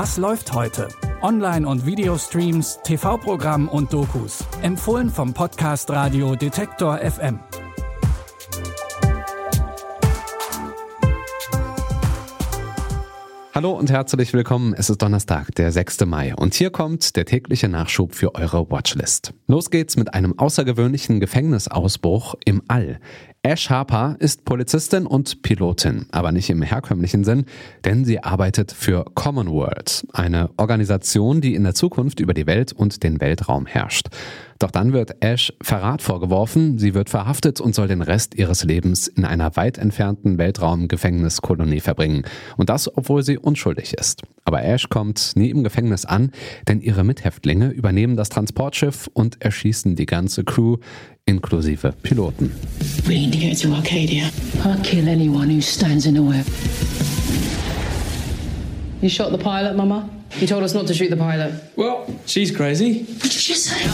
Was 0.00 0.16
läuft 0.16 0.52
heute? 0.52 0.86
Online- 1.22 1.66
und 1.66 1.84
Videostreams, 1.84 2.78
TV-Programm 2.84 3.68
und 3.68 3.92
Dokus. 3.92 4.44
Empfohlen 4.62 5.10
vom 5.10 5.34
Podcast 5.34 5.90
Radio 5.90 6.36
Detektor 6.36 6.98
FM. 6.98 7.40
Hallo 13.58 13.72
und 13.72 13.90
herzlich 13.90 14.32
willkommen. 14.32 14.72
Es 14.72 14.88
ist 14.88 15.02
Donnerstag, 15.02 15.52
der 15.56 15.72
6. 15.72 16.06
Mai 16.06 16.32
und 16.36 16.54
hier 16.54 16.70
kommt 16.70 17.16
der 17.16 17.24
tägliche 17.24 17.68
Nachschub 17.68 18.14
für 18.14 18.36
eure 18.36 18.70
Watchlist. 18.70 19.34
Los 19.48 19.68
geht's 19.68 19.96
mit 19.96 20.14
einem 20.14 20.38
außergewöhnlichen 20.38 21.18
Gefängnisausbruch 21.18 22.36
im 22.44 22.62
All. 22.68 23.00
Ash 23.42 23.70
Harper 23.70 24.16
ist 24.18 24.44
Polizistin 24.44 25.06
und 25.06 25.42
Pilotin, 25.42 26.06
aber 26.10 26.32
nicht 26.32 26.50
im 26.50 26.60
herkömmlichen 26.60 27.22
Sinn, 27.22 27.44
denn 27.84 28.04
sie 28.04 28.22
arbeitet 28.22 28.72
für 28.72 29.04
Commonwealth, 29.14 30.06
eine 30.12 30.50
Organisation, 30.56 31.40
die 31.40 31.54
in 31.54 31.62
der 31.62 31.74
Zukunft 31.74 32.18
über 32.18 32.34
die 32.34 32.46
Welt 32.46 32.72
und 32.72 33.02
den 33.04 33.20
Weltraum 33.20 33.66
herrscht. 33.66 34.08
Doch 34.58 34.72
dann 34.72 34.92
wird 34.92 35.22
Ash 35.22 35.52
Verrat 35.62 36.02
vorgeworfen, 36.02 36.78
sie 36.78 36.94
wird 36.94 37.10
verhaftet 37.10 37.60
und 37.60 37.74
soll 37.74 37.86
den 37.86 38.02
Rest 38.02 38.34
ihres 38.34 38.64
Lebens 38.64 39.06
in 39.06 39.24
einer 39.24 39.54
weit 39.56 39.78
entfernten 39.78 40.36
Weltraumgefängniskolonie 40.38 41.80
verbringen. 41.80 42.24
Und 42.56 42.68
das, 42.68 42.94
obwohl 42.96 43.22
sie 43.22 43.38
unschuldig 43.38 43.94
ist. 43.94 44.22
Aber 44.44 44.62
Ash 44.64 44.88
kommt 44.88 45.32
nie 45.36 45.50
im 45.50 45.62
Gefängnis 45.62 46.04
an, 46.04 46.32
denn 46.66 46.80
ihre 46.80 47.04
Mithäftlinge 47.04 47.68
übernehmen 47.68 48.16
das 48.16 48.30
Transportschiff 48.30 49.08
und 49.12 49.40
erschießen 49.40 49.94
die 49.94 50.06
ganze 50.06 50.42
Crew, 50.42 50.78
inklusive 51.24 51.92
Piloten. 52.02 52.50
We 53.06 53.28
need 53.28 53.60
to 53.60 53.72
Arcadia. 53.72 54.30
I'll 54.64 54.80
kill 54.82 55.08
anyone 55.08 55.54
who 55.54 55.60
stands 55.60 56.06
in 56.06 56.14
the 56.14 56.22
way. 56.22 56.42
You 59.00 59.08
shot 59.08 59.30
the 59.30 59.38
pilot, 59.38 59.76
Mama? 59.76 60.17
You 60.36 60.46
told 60.46 60.62
us 60.62 60.74
not 60.74 60.86
to 60.86 60.94
shoot 60.94 61.08
the 61.10 61.16
pilot. 61.16 61.54
Well, 61.76 62.06
she's 62.26 62.54
crazy. 62.54 63.02
What 63.04 63.22
did 63.22 63.48
you 63.48 63.54
say? 63.54 63.84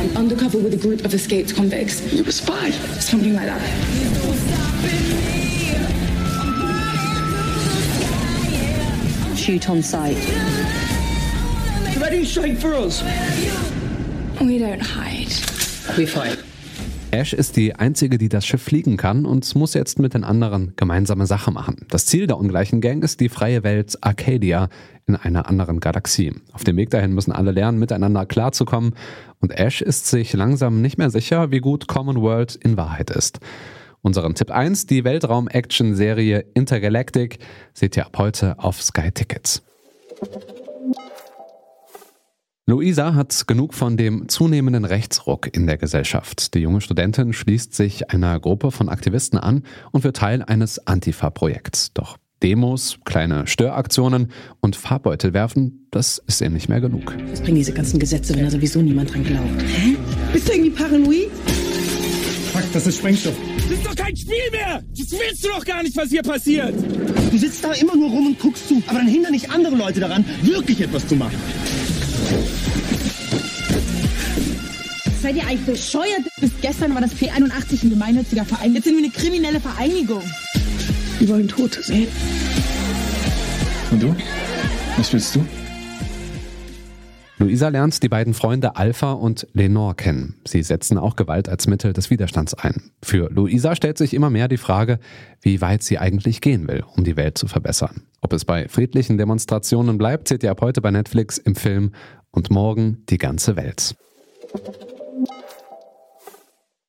I'm 0.00 0.16
undercover 0.16 0.58
with 0.58 0.74
a 0.74 0.76
group 0.76 1.04
of 1.04 1.14
escaped 1.14 1.54
convicts. 1.54 2.12
You 2.12 2.24
were 2.24 2.32
spy. 2.32 2.70
Something 2.70 3.34
like 3.34 3.46
that. 3.46 3.60
Shoot 9.36 9.70
on 9.70 9.82
sight. 9.82 10.16
They're 11.84 11.98
heading 11.98 12.24
straight 12.24 12.58
for 12.58 12.74
us. 12.74 13.02
We 14.40 14.58
don't 14.58 14.80
hide. 14.80 15.32
We 15.96 16.06
fight. 16.06 16.42
Ash 17.12 17.32
ist 17.32 17.56
die 17.56 17.74
einzige, 17.74 18.18
die 18.18 18.28
das 18.28 18.46
Schiff 18.46 18.62
fliegen 18.62 18.96
kann 18.96 19.26
und 19.26 19.52
muss 19.56 19.74
jetzt 19.74 19.98
mit 19.98 20.14
den 20.14 20.22
anderen 20.22 20.74
gemeinsame 20.76 21.26
Sache 21.26 21.50
machen. 21.50 21.84
Das 21.88 22.06
Ziel 22.06 22.28
der 22.28 22.38
ungleichen 22.38 22.80
Gang 22.80 23.02
ist 23.02 23.18
die 23.18 23.28
freie 23.28 23.64
Welt 23.64 23.98
Arcadia 24.00 24.68
in 25.08 25.16
einer 25.16 25.48
anderen 25.48 25.80
Galaxie. 25.80 26.32
Auf 26.52 26.62
dem 26.62 26.76
Weg 26.76 26.90
dahin 26.90 27.12
müssen 27.12 27.32
alle 27.32 27.50
lernen, 27.50 27.80
miteinander 27.80 28.26
klarzukommen 28.26 28.94
und 29.40 29.50
Ash 29.50 29.82
ist 29.82 30.06
sich 30.06 30.32
langsam 30.34 30.80
nicht 30.80 30.98
mehr 30.98 31.10
sicher, 31.10 31.50
wie 31.50 31.58
gut 31.58 31.88
Commonwealth 31.88 32.54
in 32.54 32.76
Wahrheit 32.76 33.10
ist. 33.10 33.40
Unseren 34.02 34.34
Tipp 34.36 34.52
1, 34.52 34.86
die 34.86 35.02
Weltraum-Action-Serie 35.02 36.44
Intergalactic, 36.54 37.38
seht 37.74 37.96
ihr 37.96 38.06
ab 38.06 38.18
heute 38.18 38.56
auf 38.58 38.80
Sky 38.80 39.10
Tickets. 39.10 39.62
Luisa 42.70 43.16
hat 43.16 43.48
genug 43.48 43.74
von 43.74 43.96
dem 43.96 44.28
zunehmenden 44.28 44.84
Rechtsruck 44.84 45.52
in 45.56 45.66
der 45.66 45.76
Gesellschaft. 45.76 46.54
Die 46.54 46.60
junge 46.60 46.80
Studentin 46.80 47.32
schließt 47.32 47.74
sich 47.74 48.10
einer 48.10 48.38
Gruppe 48.38 48.70
von 48.70 48.88
Aktivisten 48.88 49.40
an 49.40 49.64
und 49.90 50.04
wird 50.04 50.18
Teil 50.18 50.44
eines 50.44 50.86
Antifa-Projekts. 50.86 51.92
Doch 51.94 52.16
Demos, 52.44 53.00
kleine 53.04 53.48
Störaktionen 53.48 54.28
und 54.60 54.76
Farbbeutel 54.76 55.32
werfen, 55.34 55.88
das 55.90 56.22
ist 56.28 56.40
ihr 56.42 56.48
nicht 56.48 56.68
mehr 56.68 56.80
genug. 56.80 57.12
Was 57.32 57.40
bringen 57.40 57.56
diese 57.56 57.72
ganzen 57.72 57.98
Gesetze, 57.98 58.36
wenn 58.36 58.44
da 58.44 58.50
sowieso 58.52 58.80
niemand 58.80 59.12
dran 59.12 59.24
glaubt? 59.24 59.62
Hä? 59.66 59.96
Bist 60.32 60.48
du 60.48 60.52
irgendwie 60.52 60.70
paranoid? 60.70 61.28
Fuck, 62.52 62.72
das 62.72 62.86
ist 62.86 62.98
Sprengstoff. 62.98 63.34
Das 63.68 63.78
ist 63.78 63.84
doch 63.84 63.96
kein 63.96 64.16
Spiel 64.16 64.48
mehr! 64.52 64.80
Das 64.96 65.10
willst 65.10 65.44
du 65.44 65.48
doch 65.48 65.64
gar 65.64 65.82
nicht, 65.82 65.96
was 65.96 66.08
hier 66.08 66.22
passiert! 66.22 66.74
Du 67.32 67.36
sitzt 67.36 67.64
da 67.64 67.72
immer 67.72 67.96
nur 67.96 68.10
rum 68.10 68.28
und 68.28 68.38
guckst 68.38 68.68
zu, 68.68 68.80
aber 68.86 68.98
dann 68.98 69.08
hindern 69.08 69.32
nicht 69.32 69.50
andere 69.50 69.74
Leute 69.74 69.98
daran, 69.98 70.24
wirklich 70.42 70.80
etwas 70.80 71.08
zu 71.08 71.16
machen. 71.16 71.34
Seid 75.22 75.36
ihr 75.36 75.46
eigentlich 75.46 75.66
bescheuert? 75.66 76.22
Bis 76.40 76.50
gestern 76.60 76.94
war 76.94 77.00
das 77.02 77.12
P81 77.12 77.84
ein 77.84 77.90
gemeinnütziger 77.90 78.44
Verein. 78.44 78.74
Jetzt 78.74 78.84
sind 78.84 78.96
wir 78.96 79.04
eine 79.04 79.12
kriminelle 79.12 79.60
Vereinigung. 79.60 80.22
Wir 81.18 81.28
wollen 81.28 81.46
Tote 81.46 81.82
sehen. 81.82 82.08
Und 83.90 84.02
du? 84.02 84.16
Was 84.96 85.12
willst 85.12 85.36
du? 85.36 85.44
Luisa 87.40 87.68
lernt 87.68 88.02
die 88.02 88.10
beiden 88.10 88.34
Freunde 88.34 88.76
Alpha 88.76 89.12
und 89.12 89.46
Lenore 89.54 89.94
kennen. 89.94 90.34
Sie 90.46 90.62
setzen 90.62 90.98
auch 90.98 91.16
Gewalt 91.16 91.48
als 91.48 91.66
Mittel 91.66 91.94
des 91.94 92.10
Widerstands 92.10 92.52
ein. 92.52 92.90
Für 93.02 93.30
Luisa 93.30 93.74
stellt 93.74 93.96
sich 93.96 94.12
immer 94.12 94.28
mehr 94.28 94.46
die 94.46 94.58
Frage, 94.58 94.98
wie 95.40 95.62
weit 95.62 95.82
sie 95.82 95.98
eigentlich 95.98 96.42
gehen 96.42 96.68
will, 96.68 96.84
um 96.94 97.02
die 97.02 97.16
Welt 97.16 97.38
zu 97.38 97.46
verbessern. 97.48 98.02
Ob 98.20 98.34
es 98.34 98.44
bei 98.44 98.68
friedlichen 98.68 99.16
Demonstrationen 99.16 99.96
bleibt, 99.96 100.28
seht 100.28 100.42
ihr 100.42 100.50
ab 100.50 100.60
heute 100.60 100.82
bei 100.82 100.90
Netflix 100.90 101.38
im 101.38 101.56
Film 101.56 101.92
und 102.30 102.50
morgen 102.50 103.06
die 103.08 103.16
ganze 103.16 103.56
Welt. 103.56 103.96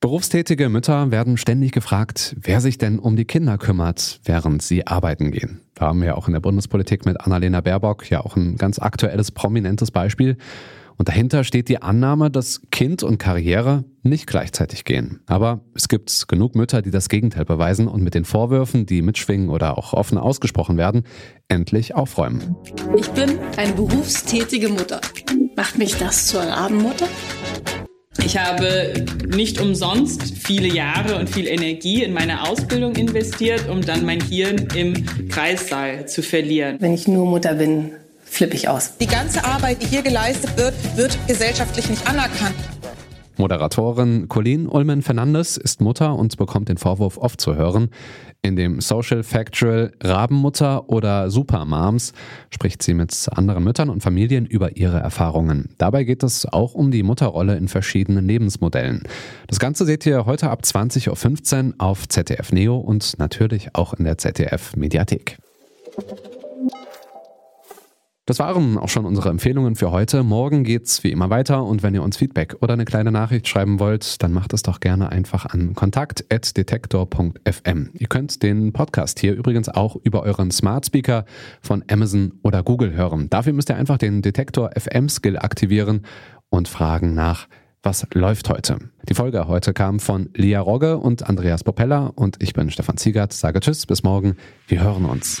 Berufstätige 0.00 0.70
Mütter 0.70 1.10
werden 1.10 1.36
ständig 1.36 1.72
gefragt, 1.72 2.36
wer 2.40 2.62
sich 2.62 2.78
denn 2.78 2.98
um 2.98 3.16
die 3.16 3.26
Kinder 3.26 3.58
kümmert, 3.58 4.20
während 4.24 4.62
sie 4.62 4.86
arbeiten 4.86 5.30
gehen. 5.30 5.60
Da 5.78 5.86
haben 5.86 6.02
wir 6.02 6.18
auch 6.18 6.26
in 6.26 6.32
der 6.32 6.40
Bundespolitik 6.40 7.06
mit 7.06 7.20
Annalena 7.20 7.60
Baerbock 7.60 8.10
ja 8.10 8.20
auch 8.20 8.34
ein 8.34 8.56
ganz 8.56 8.80
aktuelles, 8.80 9.30
prominentes 9.30 9.92
Beispiel. 9.92 10.36
Und 10.96 11.08
dahinter 11.08 11.44
steht 11.44 11.68
die 11.68 11.80
Annahme, 11.80 12.32
dass 12.32 12.62
Kind 12.72 13.04
und 13.04 13.18
Karriere 13.18 13.84
nicht 14.02 14.26
gleichzeitig 14.26 14.84
gehen. 14.84 15.20
Aber 15.26 15.60
es 15.74 15.86
gibt 15.86 16.26
genug 16.26 16.56
Mütter, 16.56 16.82
die 16.82 16.90
das 16.90 17.08
Gegenteil 17.08 17.44
beweisen 17.44 17.86
und 17.86 18.02
mit 18.02 18.14
den 18.14 18.24
Vorwürfen, 18.24 18.86
die 18.86 19.02
mitschwingen 19.02 19.50
oder 19.50 19.78
auch 19.78 19.92
offen 19.92 20.18
ausgesprochen 20.18 20.76
werden, 20.76 21.04
endlich 21.46 21.94
aufräumen. 21.94 22.56
Ich 22.96 23.08
bin 23.10 23.38
eine 23.56 23.72
berufstätige 23.74 24.68
Mutter. 24.70 25.00
Macht 25.54 25.78
mich 25.78 25.94
das 25.94 26.26
zur 26.26 26.42
Rabenmutter? 26.42 27.06
Ich 28.24 28.36
habe 28.36 28.92
nicht 29.26 29.60
umsonst 29.60 30.34
viele 30.36 30.68
Jahre 30.68 31.16
und 31.16 31.30
viel 31.30 31.46
Energie 31.46 32.02
in 32.02 32.12
meine 32.12 32.48
Ausbildung 32.48 32.96
investiert, 32.96 33.68
um 33.68 33.80
dann 33.80 34.04
mein 34.04 34.20
Hirn 34.20 34.68
im 34.74 35.28
Kreissaal 35.28 36.06
zu 36.06 36.22
verlieren. 36.22 36.76
Wenn 36.80 36.94
ich 36.94 37.08
nur 37.08 37.26
Mutter 37.26 37.54
bin, 37.54 37.92
flippe 38.24 38.54
ich 38.54 38.68
aus. 38.68 38.96
Die 39.00 39.06
ganze 39.06 39.44
Arbeit, 39.44 39.82
die 39.82 39.86
hier 39.86 40.02
geleistet 40.02 40.56
wird, 40.56 40.74
wird 40.96 41.16
gesellschaftlich 41.26 41.88
nicht 41.88 42.06
anerkannt. 42.06 42.54
Moderatorin 43.38 44.28
Colleen 44.28 44.68
Ulmen 44.68 45.02
Fernandes 45.02 45.56
ist 45.56 45.80
Mutter 45.80 46.14
und 46.14 46.36
bekommt 46.36 46.68
den 46.68 46.76
Vorwurf 46.76 47.16
oft 47.18 47.40
zu 47.40 47.54
hören. 47.54 47.90
In 48.42 48.56
dem 48.56 48.80
Social 48.80 49.22
Factual 49.22 49.92
Rabenmutter 50.02 50.88
oder 50.88 51.30
Supermoms 51.30 52.12
spricht 52.50 52.82
sie 52.82 52.94
mit 52.94 53.28
anderen 53.32 53.64
Müttern 53.64 53.90
und 53.90 54.02
Familien 54.02 54.46
über 54.46 54.76
ihre 54.76 54.98
Erfahrungen. 54.98 55.70
Dabei 55.78 56.04
geht 56.04 56.22
es 56.22 56.46
auch 56.46 56.74
um 56.74 56.90
die 56.90 57.02
Mutterrolle 57.02 57.56
in 57.56 57.68
verschiedenen 57.68 58.26
Lebensmodellen. 58.26 59.02
Das 59.46 59.58
Ganze 59.58 59.84
seht 59.86 60.06
ihr 60.06 60.26
heute 60.26 60.50
ab 60.50 60.62
20.15 60.64 61.68
Uhr 61.68 61.74
auf 61.78 62.08
ZDF 62.08 62.52
Neo 62.52 62.76
und 62.76 63.18
natürlich 63.18 63.74
auch 63.74 63.94
in 63.94 64.04
der 64.04 64.18
ZDF 64.18 64.76
Mediathek. 64.76 65.38
Das 68.28 68.38
waren 68.40 68.76
auch 68.76 68.90
schon 68.90 69.06
unsere 69.06 69.30
Empfehlungen 69.30 69.74
für 69.74 69.90
heute. 69.90 70.22
Morgen 70.22 70.62
geht's 70.62 71.02
wie 71.02 71.10
immer 71.10 71.30
weiter 71.30 71.64
und 71.64 71.82
wenn 71.82 71.94
ihr 71.94 72.02
uns 72.02 72.18
Feedback 72.18 72.56
oder 72.60 72.74
eine 72.74 72.84
kleine 72.84 73.10
Nachricht 73.10 73.48
schreiben 73.48 73.80
wollt, 73.80 74.22
dann 74.22 74.34
macht 74.34 74.52
es 74.52 74.62
doch 74.62 74.80
gerne 74.80 75.10
einfach 75.10 75.46
an 75.46 75.74
kontakt@detektor.fm. 75.74 77.90
Ihr 77.94 78.06
könnt 78.06 78.42
den 78.42 78.74
Podcast 78.74 79.18
hier 79.18 79.32
übrigens 79.32 79.70
auch 79.70 79.96
über 79.96 80.24
euren 80.24 80.50
Smart 80.50 80.84
Speaker 80.84 81.24
von 81.62 81.82
Amazon 81.90 82.34
oder 82.42 82.62
Google 82.62 82.92
hören. 82.92 83.30
Dafür 83.30 83.54
müsst 83.54 83.70
ihr 83.70 83.76
einfach 83.76 83.96
den 83.96 84.20
Detektor 84.20 84.72
FM 84.78 85.08
Skill 85.08 85.38
aktivieren 85.38 86.02
und 86.50 86.68
fragen 86.68 87.14
nach 87.14 87.48
was 87.82 88.06
läuft 88.12 88.50
heute? 88.50 88.76
Die 89.08 89.14
Folge 89.14 89.48
heute 89.48 89.72
kam 89.72 90.00
von 90.00 90.28
Lia 90.34 90.60
Rogge 90.60 90.98
und 90.98 91.26
Andreas 91.26 91.64
Popella 91.64 92.12
und 92.14 92.42
ich 92.42 92.52
bin 92.52 92.70
Stefan 92.70 92.98
Ziegert. 92.98 93.32
Sage 93.32 93.60
Tschüss, 93.60 93.86
bis 93.86 94.02
morgen. 94.02 94.36
Wir 94.66 94.82
hören 94.82 95.06
uns. 95.06 95.40